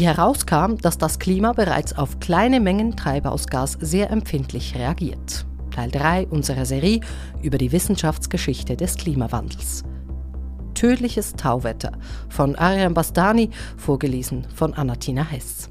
[0.00, 5.44] Wie herauskam, dass das Klima bereits auf kleine Mengen Treibhausgas sehr empfindlich reagiert.
[5.74, 7.00] Teil 3 unserer Serie
[7.42, 9.82] über die Wissenschaftsgeschichte des Klimawandels.
[10.72, 11.92] Tödliches Tauwetter
[12.30, 15.68] von Ariane Bastani, vorgelesen von Anatina Hess.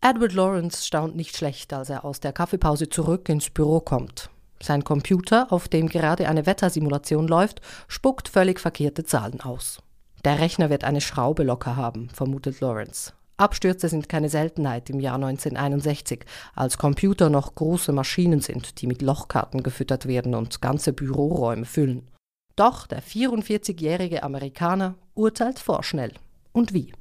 [0.00, 4.30] Edward Lawrence staunt nicht schlecht, als er aus der Kaffeepause zurück ins Büro kommt.
[4.62, 9.82] Sein Computer, auf dem gerade eine Wettersimulation läuft, spuckt völlig verkehrte Zahlen aus.
[10.24, 13.12] Der Rechner wird eine Schraube locker haben, vermutet Lawrence.
[13.36, 16.24] Abstürze sind keine Seltenheit im Jahr 1961,
[16.54, 22.08] als Computer noch große Maschinen sind, die mit Lochkarten gefüttert werden und ganze Büroräume füllen.
[22.56, 26.12] Doch der 44-jährige Amerikaner urteilt vorschnell.
[26.52, 26.92] Und wie?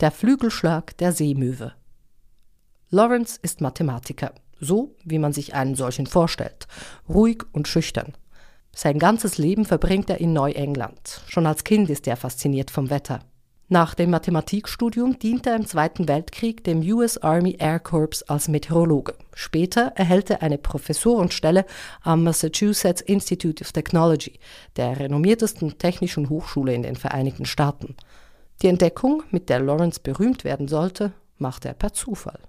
[0.00, 1.74] Der Flügelschlag der Seemöwe.
[2.88, 6.66] Lawrence ist Mathematiker, so wie man sich einen solchen vorstellt,
[7.08, 8.14] ruhig und schüchtern.
[8.74, 11.20] Sein ganzes Leben verbringt er in Neuengland.
[11.28, 13.20] Schon als Kind ist er fasziniert vom Wetter.
[13.68, 19.14] Nach dem Mathematikstudium dient er im Zweiten Weltkrieg dem US Army Air Corps als Meteorologe.
[19.34, 21.64] Später erhält er eine Professorenstelle
[22.02, 24.38] am Massachusetts Institute of Technology,
[24.76, 27.96] der renommiertesten technischen Hochschule in den Vereinigten Staaten.
[28.60, 32.40] Die Entdeckung, mit der Lawrence berühmt werden sollte, macht er per Zufall.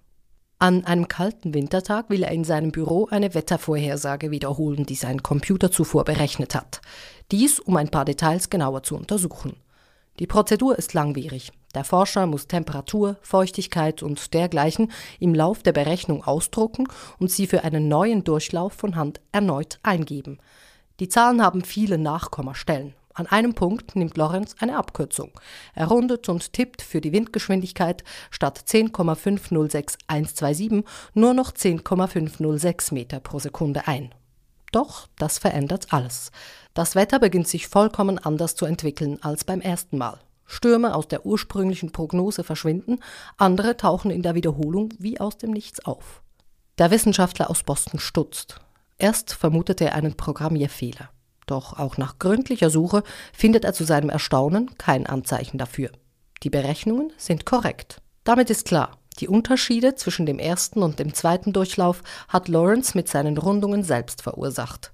[0.64, 5.72] An einem kalten Wintertag will er in seinem Büro eine Wettervorhersage wiederholen, die sein Computer
[5.72, 6.80] zuvor berechnet hat.
[7.32, 9.58] Dies, um ein paar Details genauer zu untersuchen.
[10.20, 11.52] Die Prozedur ist langwierig.
[11.76, 14.90] Der Forscher muss Temperatur, Feuchtigkeit und dergleichen
[15.20, 16.88] im Lauf der Berechnung ausdrucken
[17.20, 20.38] und sie für einen neuen Durchlauf von Hand erneut eingeben.
[21.02, 25.32] Die Zahlen haben viele Nachkommastellen an einem Punkt nimmt Lorenz eine Abkürzung.
[25.76, 33.88] Er rundet und tippt für die Windgeschwindigkeit statt 10,506127 nur noch 10,506 Meter pro Sekunde
[33.88, 34.16] ein.
[34.72, 36.32] Doch das verändert alles.
[36.74, 40.20] Das Wetter beginnt sich vollkommen anders zu entwickeln als beim ersten Mal.
[40.46, 43.00] Stürme aus der ursprünglichen Prognose verschwinden,
[43.38, 46.22] andere tauchen in der Wiederholung wie aus dem Nichts auf.
[46.80, 48.60] Der Wissenschaftler aus Boston stutzt.
[48.98, 51.10] Erst vermutete er einen Programmierfehler.
[51.46, 55.92] Doch auch nach gründlicher Suche findet er zu seinem Erstaunen kein Anzeichen dafür.
[56.44, 58.02] Die Berechnungen sind korrekt.
[58.24, 63.08] Damit ist klar, die Unterschiede zwischen dem ersten und dem zweiten Durchlauf hat Lawrence mit
[63.08, 64.92] seinen Rundungen selbst verursacht.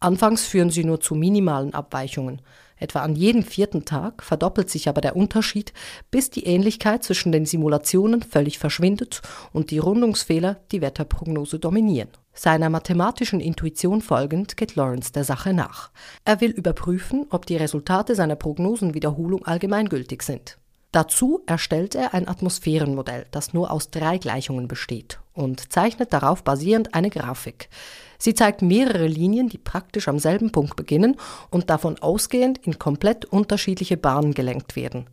[0.00, 2.42] Anfangs führen sie nur zu minimalen Abweichungen.
[2.84, 5.72] Etwa an jedem vierten Tag verdoppelt sich aber der Unterschied,
[6.10, 9.22] bis die Ähnlichkeit zwischen den Simulationen völlig verschwindet
[9.54, 12.10] und die Rundungsfehler die Wetterprognose dominieren.
[12.34, 15.92] Seiner mathematischen Intuition folgend geht Lawrence der Sache nach.
[16.26, 20.58] Er will überprüfen, ob die Resultate seiner Prognosenwiederholung allgemeingültig sind.
[20.92, 26.94] Dazu erstellt er ein Atmosphärenmodell, das nur aus drei Gleichungen besteht und zeichnet darauf basierend
[26.94, 27.68] eine Grafik.
[28.18, 31.16] Sie zeigt mehrere Linien, die praktisch am selben Punkt beginnen
[31.50, 35.10] und davon ausgehend in komplett unterschiedliche Bahnen gelenkt werden.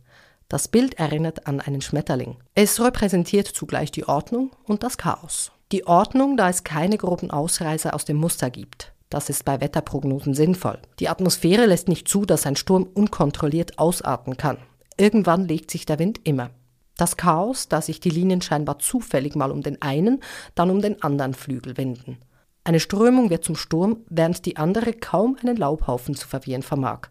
[0.48, 2.36] Das Bild erinnert an einen Schmetterling.
[2.54, 5.50] Es repräsentiert zugleich die Ordnung und das Chaos.
[5.72, 8.92] Die Ordnung, da es keine groben Ausreißer aus dem Muster gibt.
[9.08, 10.78] Das ist bei Wetterprognosen sinnvoll.
[10.98, 14.58] Die Atmosphäre lässt nicht zu, dass ein Sturm unkontrolliert ausarten kann.
[14.96, 16.50] Irgendwann legt sich der Wind immer.
[16.96, 20.20] Das Chaos, da sich die Linien scheinbar zufällig mal um den einen,
[20.54, 22.18] dann um den anderen Flügel wenden.
[22.64, 27.08] Eine Strömung wird zum Sturm, während die andere kaum einen Laubhaufen zu verwirren vermag,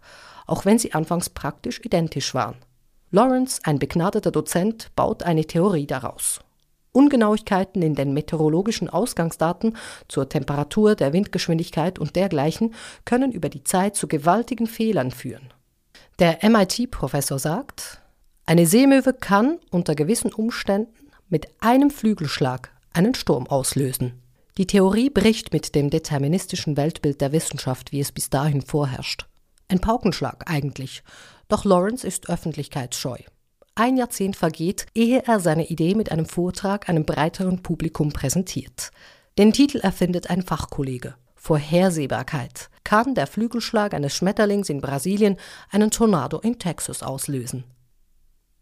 [0.47, 2.55] auch wenn sie anfangs praktisch identisch waren.
[3.09, 6.39] Lawrence, ein begnadeter Dozent, baut eine Theorie daraus.
[6.93, 9.77] Ungenauigkeiten in den meteorologischen Ausgangsdaten
[10.07, 12.73] zur Temperatur, der Windgeschwindigkeit und dergleichen
[13.05, 15.53] können über die Zeit zu gewaltigen Fehlern führen.
[16.19, 18.00] Der MIT-Professor sagt,
[18.45, 24.21] eine Seemöwe kann unter gewissen Umständen mit einem Flügelschlag einen Sturm auslösen.
[24.57, 29.27] Die Theorie bricht mit dem deterministischen Weltbild der Wissenschaft, wie es bis dahin vorherrscht.
[29.69, 31.03] Ein Paukenschlag eigentlich,
[31.47, 33.17] doch Lawrence ist öffentlichkeitsscheu.
[33.75, 38.91] Ein Jahrzehnt vergeht, ehe er seine Idee mit einem Vortrag einem breiteren Publikum präsentiert.
[39.37, 41.15] Den Titel erfindet ein Fachkollege.
[41.35, 42.69] Vorhersehbarkeit.
[42.83, 45.37] Kann der Flügelschlag eines Schmetterlings in Brasilien
[45.69, 47.63] einen Tornado in Texas auslösen?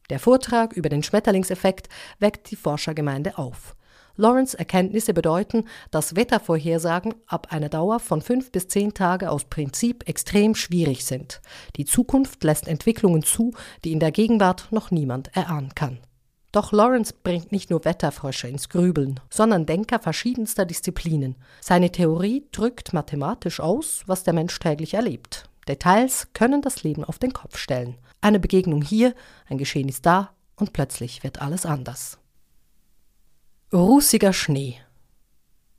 [0.09, 1.89] Der Vortrag über den Schmetterlingseffekt
[2.19, 3.75] weckt die Forschergemeinde auf.
[4.15, 10.09] Lawrence Erkenntnisse bedeuten, dass Wettervorhersagen ab einer Dauer von fünf bis zehn Tage aus Prinzip
[10.09, 11.41] extrem schwierig sind.
[11.77, 13.53] Die Zukunft lässt Entwicklungen zu,
[13.85, 15.99] die in der Gegenwart noch niemand erahnen kann.
[16.51, 21.35] Doch Lawrence bringt nicht nur Wetterfrösche ins Grübeln, sondern Denker verschiedenster Disziplinen.
[21.61, 25.49] Seine Theorie drückt mathematisch aus, was der Mensch täglich erlebt.
[25.69, 27.95] Details können das Leben auf den Kopf stellen.
[28.19, 29.13] Eine Begegnung hier,
[29.47, 32.17] ein Geschehen ist da und plötzlich wird alles anders.
[33.71, 34.75] Rußiger Schnee.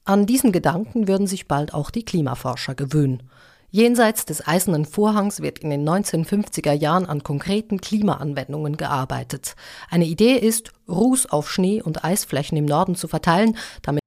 [0.04, 3.24] An diesen Gedanken würden sich bald auch die Klimaforscher gewöhnen.
[3.72, 9.54] Jenseits des Eisernen Vorhangs wird in den 1950er Jahren an konkreten Klimaanwendungen gearbeitet.
[9.90, 14.00] Eine Idee ist, Ruß auf Schnee- und Eisflächen im Norden zu verteilen, damit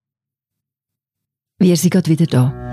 [1.59, 2.72] Wir sind gerade wieder da.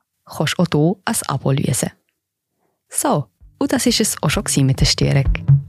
[0.35, 1.91] kannst du auch hier ein Abo lösen.
[2.89, 3.27] So,
[3.59, 5.61] und das war es auch schon mit der Störung.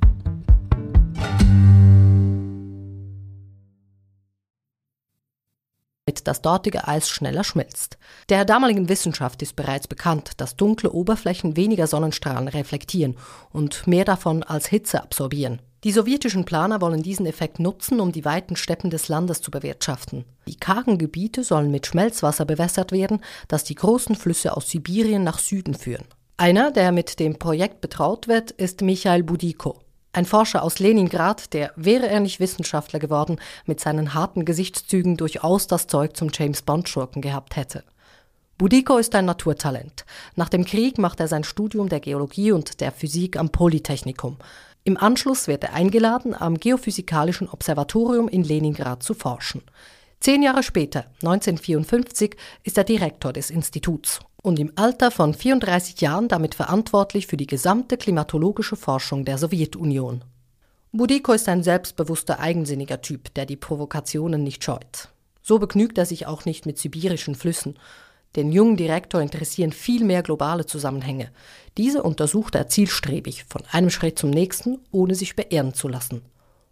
[6.12, 7.99] damit das dortige Eis schneller schmilzt.
[8.29, 13.17] Der damaligen Wissenschaft ist bereits bekannt, dass dunkle Oberflächen weniger Sonnenstrahlen reflektieren
[13.50, 15.61] und mehr davon als Hitze absorbieren.
[15.84, 20.25] Die sowjetischen Planer wollen diesen Effekt nutzen, um die weiten Steppen des Landes zu bewirtschaften.
[20.46, 25.40] Die kargen Gebiete sollen mit Schmelzwasser bewässert werden, das die großen Flüsse aus Sibirien nach
[25.40, 26.05] Süden führen.
[26.37, 29.81] Einer, der mit dem Projekt betraut wird, ist Michael Budiko.
[30.12, 35.67] Ein Forscher aus Leningrad, der, wäre er nicht Wissenschaftler geworden, mit seinen harten Gesichtszügen durchaus
[35.67, 37.82] das Zeug zum James Bond-Schurken gehabt hätte.
[38.58, 40.05] Budiko ist ein Naturtalent.
[40.37, 44.37] Nach dem Krieg macht er sein Studium der Geologie und der Physik am Polytechnikum.
[44.84, 49.62] Im Anschluss wird er eingeladen, am Geophysikalischen Observatorium in Leningrad zu forschen.
[50.19, 56.26] Zehn Jahre später, 1954, ist er Direktor des Instituts und im Alter von 34 Jahren
[56.26, 60.25] damit verantwortlich für die gesamte klimatologische Forschung der Sowjetunion.
[60.90, 65.08] Budiko ist ein selbstbewusster, eigensinniger Typ, der die Provokationen nicht scheut.
[65.43, 67.79] So begnügt er sich auch nicht mit sibirischen Flüssen.
[68.37, 71.31] Den jungen Direktor interessieren viel mehr globale Zusammenhänge.
[71.76, 76.23] Diese untersucht er zielstrebig, von einem Schritt zum nächsten, ohne sich beirren zu lassen.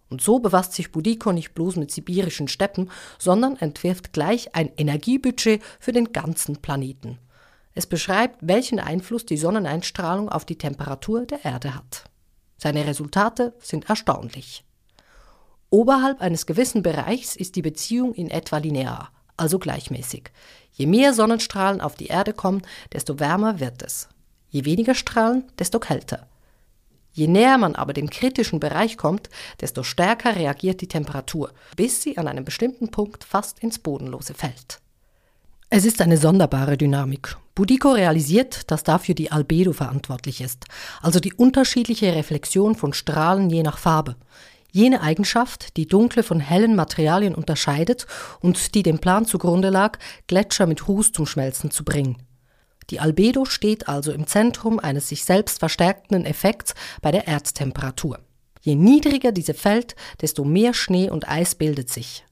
[0.08, 5.62] Und so befasst sich Budiko nicht bloß mit sibirischen Steppen, sondern entwirft gleich ein Energiebudget
[5.78, 7.18] für den ganzen Planeten.
[7.74, 12.04] Es beschreibt, welchen Einfluss die Sonneneinstrahlung auf die Temperatur der Erde hat.
[12.56, 14.64] Seine Resultate sind erstaunlich.
[15.70, 20.32] Oberhalb eines gewissen Bereichs ist die Beziehung in etwa linear, also gleichmäßig.
[20.80, 22.62] Je mehr Sonnenstrahlen auf die Erde kommen,
[22.94, 24.08] desto wärmer wird es.
[24.48, 26.26] Je weniger Strahlen, desto kälter.
[27.12, 29.28] Je näher man aber dem kritischen Bereich kommt,
[29.60, 34.80] desto stärker reagiert die Temperatur, bis sie an einem bestimmten Punkt fast ins Bodenlose fällt.
[35.68, 37.36] Es ist eine sonderbare Dynamik.
[37.54, 40.64] Budiko realisiert, dass dafür die Albedo verantwortlich ist,
[41.02, 44.16] also die unterschiedliche Reflexion von Strahlen je nach Farbe.
[44.72, 48.06] Jene Eigenschaft, die dunkle von hellen Materialien unterscheidet
[48.40, 52.22] und die dem Plan zugrunde lag, Gletscher mit Ruß zum Schmelzen zu bringen.
[52.90, 58.18] Die Albedo steht also im Zentrum eines sich selbst verstärkenden Effekts bei der Erdtemperatur.
[58.62, 62.24] Je niedriger diese fällt, desto mehr Schnee und Eis bildet sich.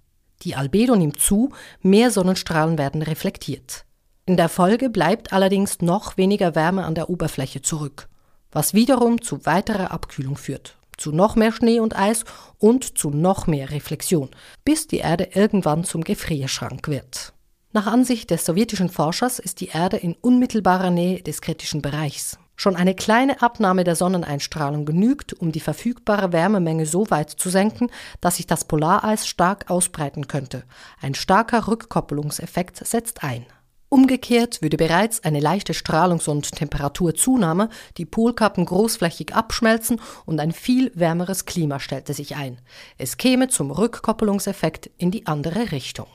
[0.42, 3.85] Die Albedo nimmt zu, mehr Sonnenstrahlen werden reflektiert.
[4.26, 8.09] In der Folge bleibt allerdings noch weniger Wärme an der Oberfläche zurück,
[8.52, 12.25] was wiederum zu weiterer Abkühlung führt, zu noch mehr Schnee und Eis
[12.59, 14.28] und zu noch mehr Reflexion,
[14.64, 17.33] bis die Erde irgendwann zum Gefrierschrank wird.
[17.73, 22.38] Nach Ansicht des sowjetischen Forschers ist die Erde in unmittelbarer Nähe des kritischen Bereichs.
[22.57, 27.88] Schon eine kleine Abnahme der Sonneneinstrahlung genügt, um die verfügbare Wärmemenge so weit zu senken,
[28.21, 30.64] dass sich das Polareis stark ausbreiten könnte.
[31.00, 33.47] Ein starker Rückkoppelungseffekt setzt ein.
[33.90, 40.92] Umgekehrt würde bereits eine leichte Strahlungs- und Temperaturzunahme die Polkappen großflächig abschmelzen und ein viel
[40.95, 42.61] wärmeres Klima stellte sich ein.
[42.99, 46.09] Es käme zum Rückkoppelungseffekt in die andere Richtung.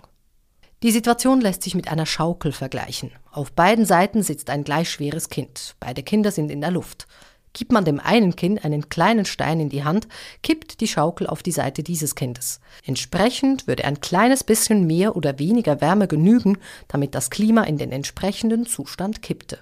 [0.84, 3.12] Die Situation lässt sich mit einer Schaukel vergleichen.
[3.32, 5.76] Auf beiden Seiten sitzt ein gleich schweres Kind.
[5.80, 7.08] Beide Kinder sind in der Luft.
[7.54, 10.08] Gibt man dem einen Kind einen kleinen Stein in die Hand,
[10.42, 12.60] kippt die Schaukel auf die Seite dieses Kindes.
[12.84, 16.58] Entsprechend würde ein kleines bisschen mehr oder weniger Wärme genügen,
[16.88, 19.60] damit das Klima in den entsprechenden Zustand kippte.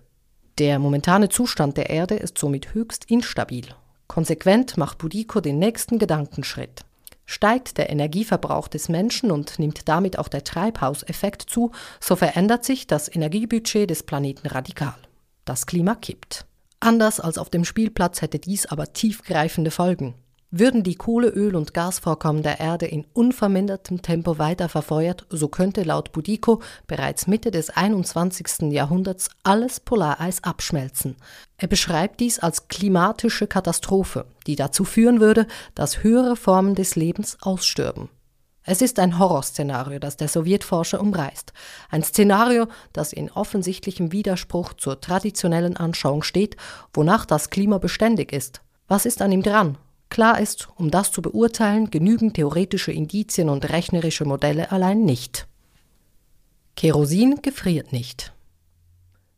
[0.58, 3.66] Der momentane Zustand der Erde ist somit höchst instabil.
[4.08, 6.86] Konsequent macht Budiko den nächsten Gedankenschritt.
[7.26, 12.88] Steigt der Energieverbrauch des Menschen und nimmt damit auch der Treibhauseffekt zu, so verändert sich
[12.88, 14.96] das Energiebudget des Planeten radikal.
[15.46, 16.46] Das Klima kippt.
[16.84, 20.16] Anders als auf dem Spielplatz hätte dies aber tiefgreifende Folgen.
[20.50, 25.84] Würden die Kohle-, Öl- und Gasvorkommen der Erde in unvermindertem Tempo weiter verfeuert, so könnte
[25.84, 28.72] laut Budiko bereits Mitte des 21.
[28.72, 31.16] Jahrhunderts alles Polareis abschmelzen.
[31.56, 35.46] Er beschreibt dies als klimatische Katastrophe, die dazu führen würde,
[35.76, 38.10] dass höhere Formen des Lebens ausstürben.
[38.64, 41.52] Es ist ein Horrorszenario, das der Sowjetforscher umreißt.
[41.90, 46.58] Ein Szenario, das in offensichtlichem Widerspruch zur traditionellen Anschauung steht,
[46.94, 48.62] wonach das Klima beständig ist.
[48.88, 49.78] Was ist an ihm dran?
[50.10, 55.48] Klar ist, um das zu beurteilen, genügen theoretische Indizien und rechnerische Modelle allein nicht.
[56.76, 58.34] Kerosin gefriert nicht.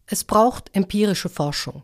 [0.06, 1.84] Es braucht empirische Forschung,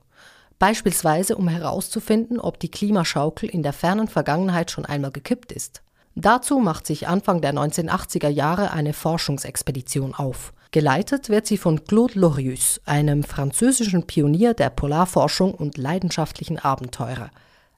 [0.58, 5.84] beispielsweise um herauszufinden, ob die Klimaschaukel in der fernen Vergangenheit schon einmal gekippt ist.
[6.22, 10.52] Dazu macht sich Anfang der 1980er Jahre eine Forschungsexpedition auf.
[10.72, 17.32] Geleitet wird sie von Claude Lorius, einem französischen Pionier der Polarforschung und leidenschaftlichen Abenteurer.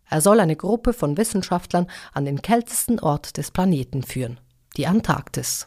[0.10, 4.40] Er soll eine Gruppe von Wissenschaftlern an den kältesten Ort des Planeten führen,
[4.76, 5.66] die Antarktis.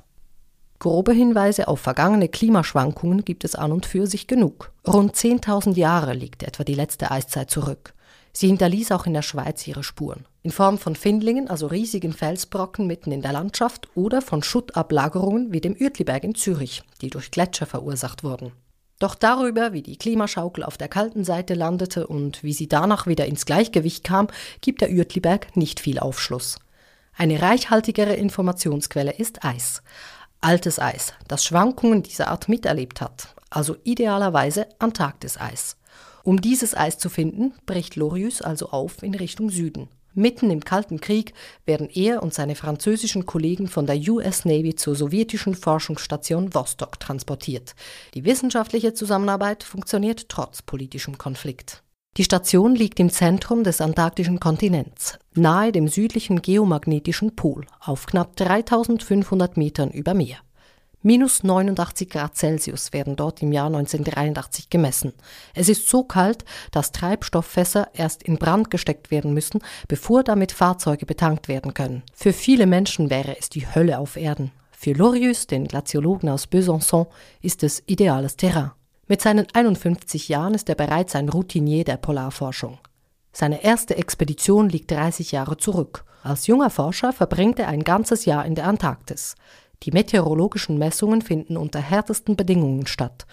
[0.81, 4.73] Grobe Hinweise auf vergangene Klimaschwankungen gibt es an und für sich genug.
[4.85, 7.95] Rund 10.000 Jahre liegt etwa die letzte Eiszeit zurück.
[8.37, 10.27] Sie hinterließ auch in der Schweiz ihre Spuren.
[10.43, 15.61] In Form von Findlingen, also riesigen Felsbrocken mitten in der Landschaft, oder von Schuttablagerungen wie
[15.61, 18.53] dem Uetliberg in Zürich, die durch Gletscher verursacht wurden.
[18.99, 23.27] Doch darüber, wie die Klimaschaukel auf der kalten Seite landete und wie sie danach wieder
[23.27, 24.29] ins Gleichgewicht kam,
[24.61, 26.59] gibt der Uetliberg nicht viel Aufschluss.
[27.17, 29.83] Eine reichhaltigere Informationsquelle ist Eis.
[30.41, 35.77] Altes Eis, das Schwankungen dieser Art miterlebt hat, also idealerweise Antarktiseis.
[36.25, 39.89] Um dieses Eis zu finden, bricht Lorius also auf in Richtung Süden.
[40.15, 41.35] Mitten im Kalten Krieg
[41.67, 47.75] werden er und seine französischen Kollegen von der US Navy zur sowjetischen Forschungsstation Vostok transportiert.
[48.15, 51.83] Die wissenschaftliche Zusammenarbeit funktioniert trotz politischem Konflikt.
[52.17, 58.37] Die Station liegt im Zentrum des antarktischen Kontinents, nahe dem südlichen geomagnetischen Pol, auf knapp
[58.37, 60.39] 3500 Metern über Meer.
[61.07, 65.13] Minus 89 Grad Celsius werden dort im Jahr 1983 gemessen.
[65.53, 71.05] Es ist so kalt, dass Treibstofffässer erst in Brand gesteckt werden müssen, bevor damit Fahrzeuge
[71.05, 72.05] betankt werden können.
[72.15, 74.51] Für viele Menschen wäre es die Hölle auf Erden.
[74.71, 77.07] Für Lorius, den Glaziologen aus Besançon,
[77.43, 78.71] ist es ideales Terrain.
[79.07, 82.79] Mit seinen 51 Jahren ist er bereits ein Routinier der Polarforschung.
[83.31, 86.07] Seine erste Expedition liegt 30 Jahre zurück.
[86.23, 89.35] Als junger Forscher verbringt er ein ganzes Jahr in der Antarktis.
[89.85, 93.27] Die meteorologischen Messungen finden unter härtesten Bedingungen statt.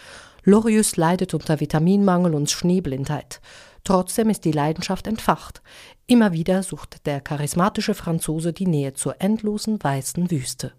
[0.44, 3.40] Lorius leidet unter Vitaminmangel und Schneeblindheit.
[3.84, 5.62] Trotzdem ist die Leidenschaft entfacht.
[6.08, 10.74] Immer wieder sucht der charismatische Franzose die Nähe zur endlosen weißen Wüste.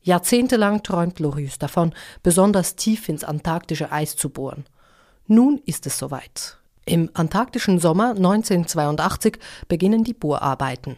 [0.00, 4.64] Jahrzehntelang träumt Lorius davon, besonders tief ins antarktische Eis zu bohren.
[5.26, 6.58] Nun ist es soweit.
[6.84, 9.38] Im antarktischen Sommer 1982
[9.68, 10.96] beginnen die Bohrarbeiten.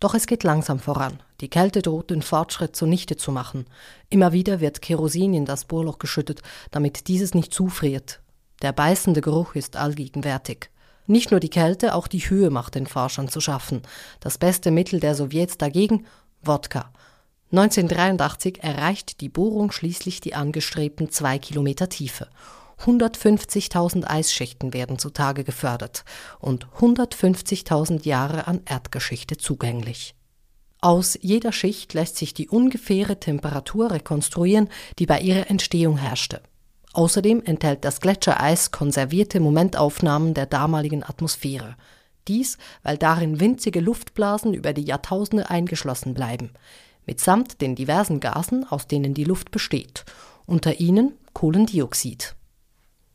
[0.00, 1.20] Doch es geht langsam voran.
[1.40, 3.66] Die Kälte droht den Fortschritt zunichte zu machen.
[4.10, 8.20] Immer wieder wird Kerosin in das Bohrloch geschüttet, damit dieses nicht zufriert.
[8.62, 10.70] Der beißende Geruch ist allgegenwärtig.
[11.06, 13.82] Nicht nur die Kälte, auch die Höhe macht den Forschern zu schaffen.
[14.20, 16.06] Das beste Mittel der Sowjets dagegen?
[16.42, 16.92] Wodka.
[17.50, 22.28] 1983 erreicht die Bohrung schließlich die angestrebten zwei Kilometer Tiefe.
[22.84, 26.04] 150.000 Eisschichten werden zutage gefördert
[26.38, 30.14] und 150.000 Jahre an Erdgeschichte zugänglich.
[30.80, 34.68] Aus jeder Schicht lässt sich die ungefähre Temperatur rekonstruieren,
[34.98, 36.40] die bei ihrer Entstehung herrschte.
[36.92, 41.76] Außerdem enthält das Gletschereis konservierte Momentaufnahmen der damaligen Atmosphäre.
[42.28, 46.50] Dies, weil darin winzige Luftblasen über die Jahrtausende eingeschlossen bleiben,
[47.06, 50.04] mitsamt den diversen Gasen, aus denen die Luft besteht,
[50.46, 52.36] unter ihnen Kohlendioxid.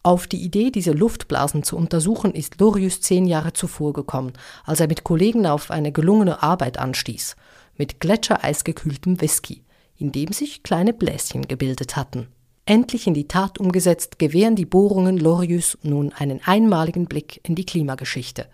[0.06, 4.34] Auf die Idee, diese Luftblasen zu untersuchen, ist Lorius zehn Jahre zuvor gekommen,
[4.66, 7.38] als er mit Kollegen auf eine gelungene Arbeit anstieß,
[7.78, 9.64] mit Gletschereisgekühltem Whisky,
[9.98, 12.28] in dem sich kleine Bläschen gebildet hatten.
[12.66, 17.66] Endlich in die Tat umgesetzt, gewähren die Bohrungen Lorius nun einen einmaligen Blick in die
[17.66, 18.48] Klimageschichte.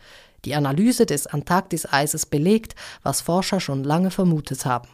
[0.46, 4.90] Die Analyse des Antarktiseises belegt, was Forscher schon lange vermutet haben.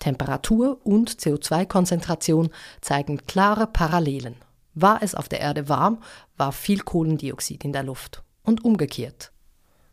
[0.00, 2.50] Temperatur und CO2-Konzentration
[2.82, 4.36] zeigen klare Parallelen.
[4.74, 5.98] War es auf der Erde warm,
[6.36, 8.22] war viel Kohlendioxid in der Luft.
[8.42, 9.32] Und umgekehrt.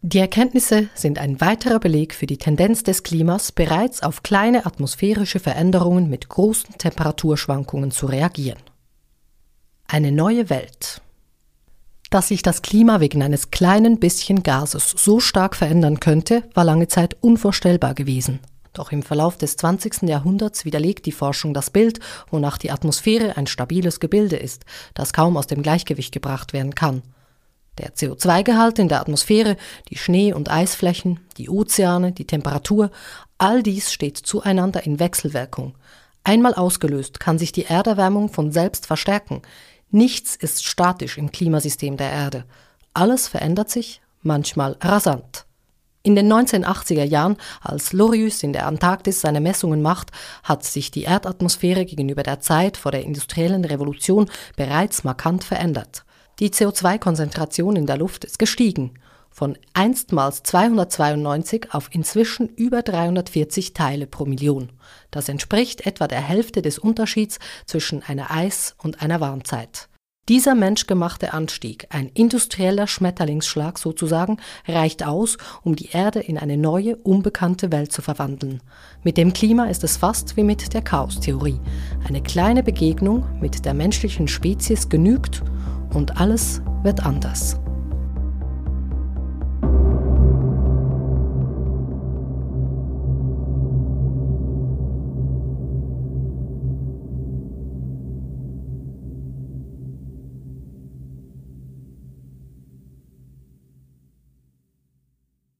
[0.03, 5.39] Die Erkenntnisse sind ein weiterer Beleg für die Tendenz des Klimas, bereits auf kleine atmosphärische
[5.39, 8.59] Veränderungen mit großen Temperaturschwankungen zu reagieren.
[9.87, 11.01] Eine neue Welt.
[12.09, 16.87] Dass sich das Klima wegen eines kleinen bisschen Gases so stark verändern könnte, war lange
[16.87, 18.39] Zeit unvorstellbar gewesen.
[18.73, 20.03] Doch im Verlauf des 20.
[20.03, 21.99] Jahrhunderts widerlegt die Forschung das Bild,
[22.29, 27.01] wonach die Atmosphäre ein stabiles Gebilde ist, das kaum aus dem Gleichgewicht gebracht werden kann.
[27.77, 29.57] Der CO2-Gehalt in der Atmosphäre,
[29.89, 32.91] die Schnee- und Eisflächen, die Ozeane, die Temperatur,
[33.37, 35.75] all dies steht zueinander in Wechselwirkung.
[36.23, 39.41] Einmal ausgelöst kann sich die Erderwärmung von selbst verstärken.
[39.89, 42.45] Nichts ist statisch im Klimasystem der Erde.
[42.93, 45.45] Alles verändert sich, manchmal rasant.
[46.03, 50.09] In den 1980er Jahren, als Lorius in der Antarktis seine Messungen macht,
[50.41, 56.03] hat sich die Erdatmosphäre gegenüber der Zeit vor der industriellen Revolution bereits markant verändert.
[56.39, 58.95] Die CO2-Konzentration in der Luft ist gestiegen,
[59.29, 64.71] von einstmals 292 auf inzwischen über 340 Teile pro Million.
[65.11, 69.87] Das entspricht etwa der Hälfte des Unterschieds zwischen einer Eis- und einer Warmzeit.
[70.29, 74.37] Dieser menschgemachte Anstieg, ein industrieller Schmetterlingsschlag sozusagen,
[74.67, 78.61] reicht aus, um die Erde in eine neue, unbekannte Welt zu verwandeln.
[79.03, 81.59] Mit dem Klima ist es fast wie mit der Chaostheorie.
[82.07, 85.41] Eine kleine Begegnung mit der menschlichen Spezies genügt
[85.91, 87.60] und alles wird anders.